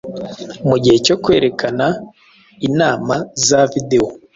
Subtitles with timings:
[0.69, 1.85] mugihe cyo kwerekana,
[2.67, 3.15] inama
[3.47, 4.09] za videwo